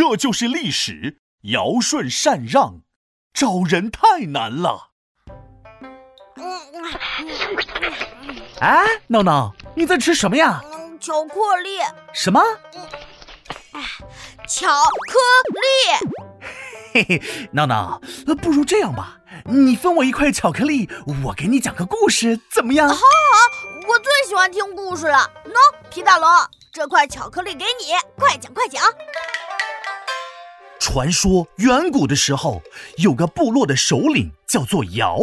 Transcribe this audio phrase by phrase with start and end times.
[0.00, 1.18] 这就是历史。
[1.42, 2.80] 尧舜禅让，
[3.34, 4.92] 找人太难了。
[8.60, 10.62] 哎，闹闹，你在吃什么呀？
[10.98, 11.80] 巧克力。
[12.14, 12.40] 什么？
[13.72, 13.82] 哎，
[14.48, 15.18] 巧克
[15.60, 15.60] 力。
[16.94, 18.00] 嘿嘿，闹闹，
[18.40, 20.88] 不如这样吧，你分我一块巧克力，
[21.26, 22.88] 我给你讲个故事，怎么样？
[22.88, 23.06] 好，好，好，
[23.86, 25.30] 我最喜欢听故事了。
[25.44, 25.52] 喏，
[25.90, 26.26] 皮大龙，
[26.72, 28.82] 这块巧克力给你，快讲，快讲。
[30.92, 32.60] 传说远古的时候，
[32.96, 35.20] 有个部落的首领叫做尧。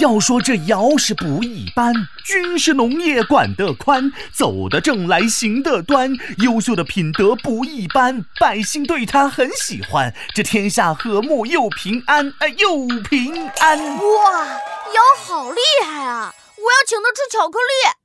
[0.00, 1.94] 要说这尧是不一般，
[2.24, 13.78] 军事农业管得宽，走得正来行得端，优秀的品德不一般，百姓对他很喜欢，这天下和睦又平安，哎又平安。
[13.78, 16.34] 哇，尧好厉害啊！
[16.56, 17.99] 我要请他吃巧克力。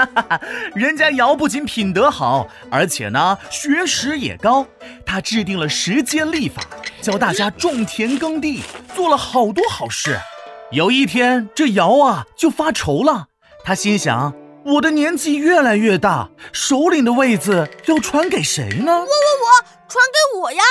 [0.00, 0.40] 哈哈哈，
[0.74, 4.66] 人家尧不仅品德好，而且呢学识也高，
[5.04, 6.62] 他制定了时间历法，
[7.02, 8.62] 教大家种田耕地，
[8.94, 10.18] 做了好多好事。
[10.70, 13.26] 有一天，这尧啊就发愁了。
[13.62, 14.32] 他心想：
[14.64, 18.92] 我的年纪越来越大，首领的位子要传给谁呢？
[18.92, 20.62] 我我我，传给我呀！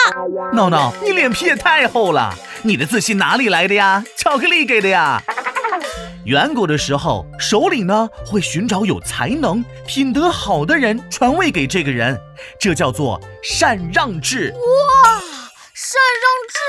[0.53, 4.03] 闹闹，你脸皮也太厚了，你的自信哪里来的呀？
[4.17, 5.21] 巧克力给的呀！
[6.25, 12.19] 远古的时候，首领呢会寻找有才能、品德好的人传位给这个人，
[12.59, 14.53] 这叫做禅让制。
[14.53, 15.19] 哇，
[15.73, 16.59] 禅让制！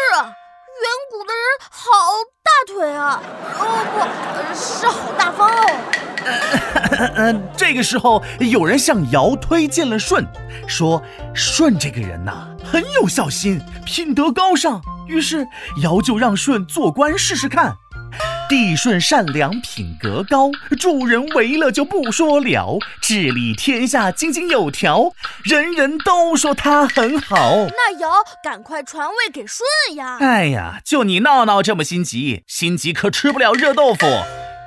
[0.80, 1.90] 远古的人好
[2.42, 3.22] 大腿啊！
[3.58, 3.62] 哦
[4.48, 5.66] 不是好大方哦。
[7.16, 10.26] 嗯，这个时候有人向尧推荐了舜，
[10.66, 11.02] 说
[11.34, 15.46] 舜这个人呐很有孝心，品德高尚，于是
[15.82, 17.74] 尧就让舜做官试试看。
[18.50, 25.12] 帝舜善良，品格高，助人为乐就不说了，治理天下井井有条，
[25.44, 27.36] 人人都说他很好。
[27.68, 28.10] 那尧
[28.42, 30.18] 赶快传位给舜呀！
[30.20, 34.04] 哎呀，就你闹闹这么心急，心急可吃不了热豆腐。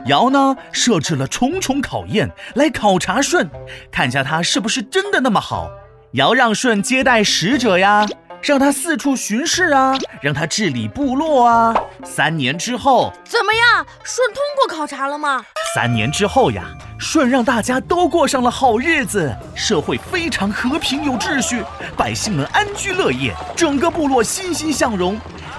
[0.05, 3.49] 尧呢，设置了重重考验来考察舜，
[3.91, 5.69] 看下他是不是真的那么好。
[6.13, 8.07] 尧让舜接待使者呀。
[8.43, 11.73] 让他四处巡视啊，让他治理部落啊。
[12.03, 13.85] 三年之后怎么样？
[14.03, 15.45] 舜通过考察了吗？
[15.73, 16.65] 三年之后呀，
[16.99, 21.63] 舜让大家都过上了好日子，社会非常和平有秩序，
[21.95, 25.17] 百姓们安居乐业，整个部落欣欣向荣。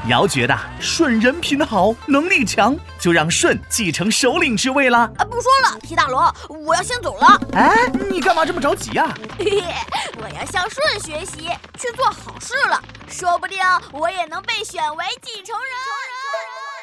[0.08, 4.98] 尧觉得舜人品好，能力强，就让舜继承首领之位了。
[5.16, 6.22] 啊，不说了，皮大龙，
[6.66, 7.40] 我要先走了。
[7.54, 9.14] 哎，你干嘛这么着急呀？
[9.38, 9.74] 嘿嘿，
[10.18, 11.48] 我要向舜学习，
[11.78, 12.78] 去做好事了，
[13.08, 13.58] 说不定
[13.92, 15.56] 我也能被选为继承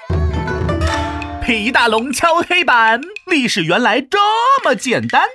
[0.10, 1.42] 人。
[1.42, 4.18] 皮大龙敲黑板，历史原来这
[4.64, 5.28] 么简单。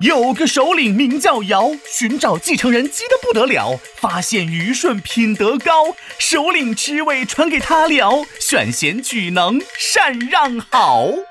[0.00, 11.29] 有个首领名叫尧，寻找继承人急得不得了，发现虞舜品德高，首领之位传给他了，选贤举能，禅让好。